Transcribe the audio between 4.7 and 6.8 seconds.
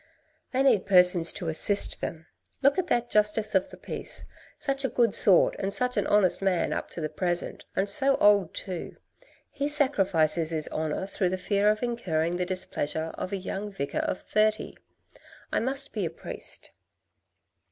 a good sort and such an honest man